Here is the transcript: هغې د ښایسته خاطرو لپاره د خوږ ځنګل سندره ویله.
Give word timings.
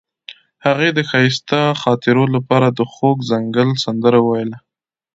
هغې 0.65 0.89
د 0.93 0.99
ښایسته 1.09 1.59
خاطرو 1.81 2.23
لپاره 2.35 2.67
د 2.77 2.79
خوږ 2.93 3.17
ځنګل 3.31 3.69
سندره 3.83 4.19
ویله. 4.27 4.57